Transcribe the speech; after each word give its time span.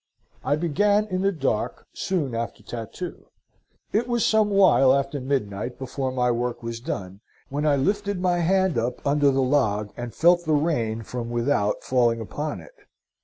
I 0.43 0.55
began 0.55 1.05
in 1.05 1.21
the 1.21 1.31
dark, 1.31 1.85
soon 1.93 2.33
after 2.33 2.63
tattoo. 2.63 3.27
It 3.93 4.07
was 4.07 4.25
some 4.25 4.49
while 4.49 4.95
after 4.95 5.21
midnight 5.21 5.77
before 5.77 6.11
my 6.11 6.31
work 6.31 6.63
was 6.63 6.79
done, 6.79 7.21
when 7.49 7.67
I 7.67 7.75
lifted 7.75 8.19
my 8.19 8.39
hand 8.39 8.79
up 8.79 9.05
under 9.05 9.29
the 9.29 9.43
log 9.43 9.93
and 9.95 10.11
felt 10.11 10.43
the 10.43 10.53
rain 10.53 11.03
from 11.03 11.29
without 11.29 11.83
falling 11.83 12.19
upon 12.19 12.61
it. 12.61 12.73